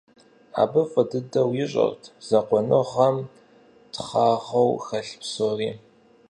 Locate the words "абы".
0.61-0.81